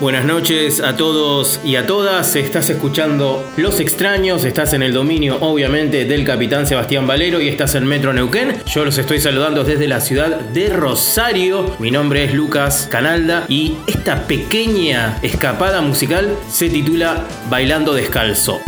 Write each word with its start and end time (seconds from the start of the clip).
Buenas 0.00 0.24
noches 0.24 0.80
a 0.80 0.96
todos 0.96 1.58
y 1.64 1.74
a 1.74 1.84
todas. 1.84 2.36
Estás 2.36 2.70
escuchando 2.70 3.44
Los 3.56 3.80
Extraños, 3.80 4.44
estás 4.44 4.72
en 4.72 4.84
el 4.84 4.92
dominio 4.92 5.38
obviamente 5.40 6.04
del 6.04 6.24
capitán 6.24 6.68
Sebastián 6.68 7.04
Valero 7.04 7.40
y 7.40 7.48
estás 7.48 7.74
en 7.74 7.84
Metro 7.84 8.12
Neuquén. 8.12 8.62
Yo 8.66 8.84
los 8.84 8.96
estoy 8.96 9.18
saludando 9.18 9.64
desde 9.64 9.88
la 9.88 10.00
ciudad 10.00 10.38
de 10.38 10.68
Rosario. 10.68 11.74
Mi 11.80 11.90
nombre 11.90 12.22
es 12.22 12.32
Lucas 12.32 12.86
Canalda 12.88 13.44
y 13.48 13.76
esta 13.88 14.28
pequeña 14.28 15.18
escapada 15.22 15.80
musical 15.80 16.32
se 16.48 16.70
titula 16.70 17.24
Bailando 17.50 17.92
Descalzo. 17.92 18.60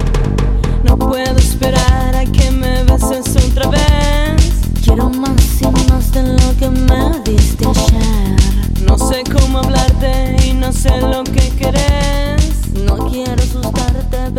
No 0.83 0.99
puedo 0.99 1.37
esperar 1.37 2.17
a 2.17 2.25
que 2.25 2.51
me 2.51 2.83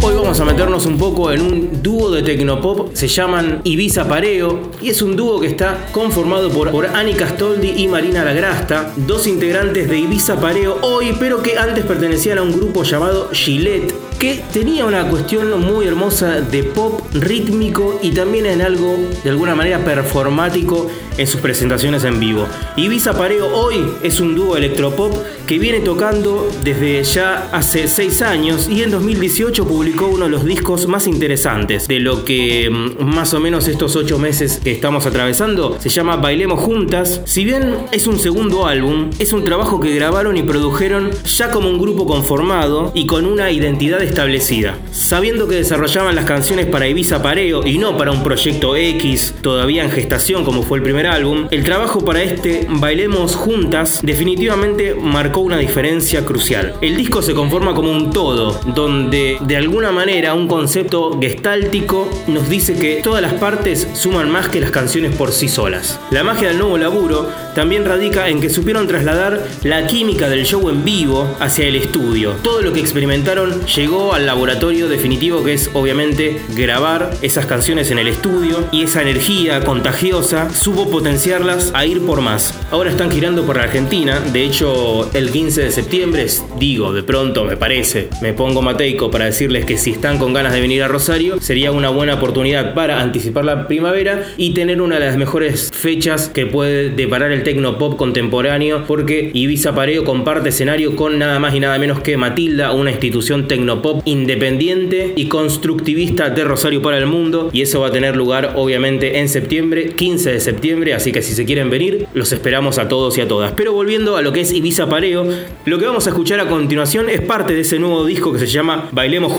Hoy 0.03 0.15
vamos 0.15 0.39
a 0.39 0.45
meternos 0.45 0.87
un 0.87 0.97
poco 0.97 1.31
en 1.31 1.41
un 1.41 1.83
dúo 1.83 2.09
de 2.09 2.23
tecnopop, 2.23 2.95
se 2.95 3.07
llaman 3.07 3.61
Ibiza 3.63 4.07
Pareo 4.07 4.71
y 4.81 4.89
es 4.89 5.03
un 5.03 5.15
dúo 5.15 5.39
que 5.39 5.45
está 5.45 5.89
conformado 5.91 6.49
por, 6.49 6.71
por 6.71 6.87
Castoldi 6.91 7.75
y 7.77 7.87
Marina 7.87 8.23
Lagrasta, 8.23 8.93
dos 8.95 9.27
integrantes 9.27 9.87
de 9.87 9.99
Ibiza 9.99 10.41
Pareo 10.41 10.79
hoy, 10.81 11.15
pero 11.19 11.43
que 11.43 11.59
antes 11.59 11.85
pertenecían 11.85 12.39
a 12.39 12.41
un 12.41 12.51
grupo 12.51 12.81
llamado 12.81 13.29
Gillette, 13.31 13.93
que 14.17 14.43
tenía 14.51 14.85
una 14.85 15.07
cuestión 15.07 15.61
muy 15.61 15.85
hermosa 15.85 16.41
de 16.41 16.63
pop 16.63 17.01
rítmico 17.13 17.99
y 18.01 18.09
también 18.09 18.47
en 18.47 18.63
algo 18.63 18.97
de 19.23 19.29
alguna 19.29 19.53
manera 19.53 19.85
performático 19.85 20.89
en 21.17 21.27
sus 21.27 21.41
presentaciones 21.41 22.03
en 22.05 22.19
vivo. 22.19 22.47
Ibiza 22.75 23.13
Pareo 23.13 23.47
hoy 23.55 23.83
es 24.01 24.19
un 24.19 24.33
dúo 24.33 24.57
electropop 24.57 25.13
que 25.45 25.59
viene 25.59 25.81
tocando 25.81 26.49
desde 26.63 27.03
ya 27.03 27.49
hace 27.51 27.87
6 27.87 28.21
años 28.21 28.67
y 28.69 28.83
en 28.83 28.91
2018 28.91 29.67
publicó 29.67 29.90
uno 29.99 30.25
de 30.25 30.31
los 30.31 30.45
discos 30.45 30.87
más 30.87 31.07
interesantes 31.07 31.87
de 31.87 31.99
lo 31.99 32.25
que 32.25 32.69
mm, 32.69 33.03
más 33.03 33.33
o 33.33 33.39
menos 33.39 33.67
estos 33.67 33.95
8 33.95 34.17
meses 34.17 34.59
que 34.63 34.71
estamos 34.71 35.05
atravesando 35.05 35.77
se 35.79 35.89
llama 35.89 36.15
Bailemos 36.15 36.59
Juntas. 36.59 37.21
Si 37.25 37.43
bien 37.43 37.75
es 37.91 38.07
un 38.07 38.17
segundo 38.17 38.65
álbum, 38.65 39.09
es 39.19 39.33
un 39.33 39.43
trabajo 39.43 39.79
que 39.79 39.93
grabaron 39.93 40.37
y 40.37 40.43
produjeron 40.43 41.11
ya 41.25 41.51
como 41.51 41.69
un 41.69 41.79
grupo 41.79 42.05
conformado 42.05 42.91
y 42.95 43.05
con 43.05 43.25
una 43.25 43.51
identidad 43.51 44.01
establecida. 44.01 44.77
Sabiendo 44.91 45.47
que 45.47 45.55
desarrollaban 45.55 46.15
las 46.15 46.25
canciones 46.25 46.65
para 46.65 46.87
Ibiza 46.87 47.21
Pareo 47.21 47.65
y 47.65 47.77
no 47.77 47.97
para 47.97 48.11
un 48.11 48.23
proyecto 48.23 48.75
X 48.75 49.35
todavía 49.41 49.83
en 49.83 49.91
gestación 49.91 50.45
como 50.45 50.63
fue 50.63 50.77
el 50.77 50.83
primer 50.83 51.07
álbum, 51.07 51.47
el 51.51 51.63
trabajo 51.63 52.03
para 52.03 52.23
este 52.23 52.67
Bailemos 52.69 53.35
Juntas 53.35 53.99
definitivamente 54.03 54.95
marcó 54.95 55.41
una 55.41 55.57
diferencia 55.57 56.25
crucial. 56.25 56.75
El 56.81 56.95
disco 56.95 57.21
se 57.21 57.33
conforma 57.33 57.73
como 57.73 57.91
un 57.91 58.11
todo, 58.11 58.59
donde 58.73 59.37
de 59.41 59.57
alguna 59.57 59.80
manera 59.89 60.35
un 60.35 60.47
concepto 60.47 61.17
gestáltico 61.19 62.07
nos 62.27 62.49
dice 62.49 62.75
que 62.75 63.01
todas 63.01 63.21
las 63.21 63.33
partes 63.33 63.87
suman 63.93 64.29
más 64.29 64.49
que 64.49 64.59
las 64.59 64.69
canciones 64.69 65.15
por 65.15 65.31
sí 65.31 65.47
solas. 65.47 65.99
La 66.11 66.23
magia 66.23 66.49
del 66.49 66.59
nuevo 66.59 66.77
laburo 66.77 67.27
también 67.55 67.85
radica 67.85 68.29
en 68.29 68.39
que 68.39 68.49
supieron 68.49 68.87
trasladar 68.87 69.43
la 69.63 69.87
química 69.87 70.29
del 70.29 70.45
show 70.45 70.69
en 70.69 70.83
vivo 70.83 71.35
hacia 71.39 71.65
el 71.65 71.75
estudio. 71.75 72.33
Todo 72.43 72.61
lo 72.61 72.73
que 72.73 72.79
experimentaron 72.81 73.65
llegó 73.65 74.13
al 74.13 74.25
laboratorio 74.25 74.87
definitivo 74.87 75.43
que 75.43 75.53
es 75.53 75.71
obviamente 75.73 76.41
grabar 76.55 77.11
esas 77.21 77.45
canciones 77.45 77.89
en 77.91 77.97
el 77.97 78.07
estudio 78.07 78.67
y 78.71 78.83
esa 78.83 79.01
energía 79.01 79.63
contagiosa 79.63 80.53
supo 80.53 80.91
potenciarlas 80.91 81.71
a 81.73 81.85
ir 81.85 82.05
por 82.05 82.21
más. 82.21 82.53
Ahora 82.69 82.91
están 82.91 83.09
girando 83.09 83.45
por 83.45 83.57
la 83.57 83.63
Argentina, 83.63 84.19
de 84.19 84.43
hecho 84.43 85.09
el 85.13 85.31
15 85.31 85.63
de 85.63 85.71
septiembre, 85.71 86.27
digo, 86.59 86.91
de 86.93 87.03
pronto 87.03 87.45
me 87.45 87.55
parece, 87.55 88.09
me 88.21 88.33
pongo 88.33 88.61
mateico 88.61 89.09
para 89.09 89.25
decirles 89.25 89.65
que 89.65 89.70
si 89.77 89.91
están 89.91 90.17
con 90.17 90.33
ganas 90.33 90.53
de 90.53 90.61
venir 90.61 90.83
a 90.83 90.87
Rosario, 90.87 91.39
sería 91.41 91.71
una 91.71 91.89
buena 91.89 92.15
oportunidad 92.15 92.73
para 92.73 93.01
anticipar 93.01 93.45
la 93.45 93.67
primavera 93.67 94.25
y 94.37 94.53
tener 94.53 94.81
una 94.81 94.99
de 94.99 95.05
las 95.05 95.17
mejores 95.17 95.71
fechas 95.73 96.29
que 96.29 96.45
puede 96.45 96.89
deparar 96.89 97.31
el 97.31 97.43
tecnopop 97.43 97.97
contemporáneo, 97.97 98.85
porque 98.87 99.31
Ibiza 99.33 99.75
Pareo 99.75 100.03
comparte 100.03 100.49
escenario 100.49 100.95
con 100.95 101.19
nada 101.19 101.39
más 101.39 101.53
y 101.55 101.59
nada 101.59 101.77
menos 101.77 101.99
que 101.99 102.17
Matilda, 102.17 102.71
una 102.71 102.91
institución 102.91 103.47
tecnopop 103.47 104.01
independiente 104.05 105.13
y 105.15 105.27
constructivista 105.27 106.29
de 106.29 106.43
Rosario 106.43 106.81
para 106.81 106.97
el 106.97 107.05
mundo, 107.05 107.49
y 107.53 107.61
eso 107.61 107.81
va 107.81 107.87
a 107.87 107.91
tener 107.91 108.15
lugar 108.15 108.53
obviamente 108.55 109.19
en 109.19 109.29
septiembre, 109.29 109.91
15 109.95 110.33
de 110.33 110.39
septiembre, 110.39 110.93
así 110.93 111.11
que 111.11 111.21
si 111.21 111.33
se 111.33 111.45
quieren 111.45 111.69
venir, 111.69 112.07
los 112.13 112.31
esperamos 112.31 112.77
a 112.77 112.87
todos 112.87 113.17
y 113.17 113.21
a 113.21 113.27
todas. 113.27 113.53
Pero 113.53 113.73
volviendo 113.73 114.17
a 114.17 114.21
lo 114.21 114.31
que 114.31 114.41
es 114.41 114.53
Ibiza 114.53 114.89
Pareo, 114.89 115.25
lo 115.65 115.79
que 115.79 115.85
vamos 115.85 116.07
a 116.07 116.09
escuchar 116.09 116.39
a 116.39 116.47
continuación 116.47 117.09
es 117.09 117.21
parte 117.21 117.53
de 117.53 117.61
ese 117.61 117.79
nuevo 117.79 118.05
disco 118.05 118.33
que 118.33 118.39
se 118.39 118.47
llama 118.47 118.89
Bailemos 118.91 119.33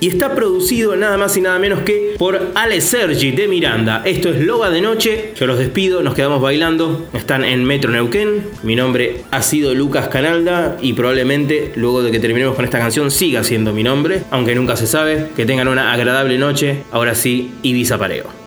Y 0.00 0.08
está 0.08 0.34
producido 0.34 0.96
nada 0.96 1.18
más 1.18 1.36
y 1.36 1.42
nada 1.42 1.58
menos 1.58 1.80
que 1.80 2.14
por 2.16 2.52
Ale 2.54 2.80
Sergi 2.80 3.32
de 3.32 3.46
Miranda. 3.46 4.00
Esto 4.06 4.30
es 4.30 4.40
Loga 4.40 4.70
de 4.70 4.80
Noche, 4.80 5.32
yo 5.38 5.46
los 5.46 5.58
despido, 5.58 6.02
nos 6.02 6.14
quedamos 6.14 6.40
bailando, 6.40 7.06
están 7.12 7.44
en 7.44 7.62
Metro 7.64 7.90
Neuquén, 7.90 8.46
mi 8.62 8.74
nombre 8.74 9.24
ha 9.30 9.42
sido 9.42 9.74
Lucas 9.74 10.08
Canalda 10.08 10.78
y 10.80 10.94
probablemente 10.94 11.72
luego 11.76 12.02
de 12.02 12.10
que 12.10 12.20
terminemos 12.20 12.56
con 12.56 12.64
esta 12.64 12.78
canción 12.78 13.10
siga 13.10 13.44
siendo 13.44 13.74
mi 13.74 13.82
nombre, 13.82 14.22
aunque 14.30 14.54
nunca 14.54 14.76
se 14.76 14.86
sabe, 14.86 15.26
que 15.36 15.44
tengan 15.44 15.68
una 15.68 15.92
agradable 15.92 16.38
noche, 16.38 16.78
ahora 16.90 17.14
sí, 17.14 17.52
Ibiza 17.62 17.98
Pareo. 17.98 18.45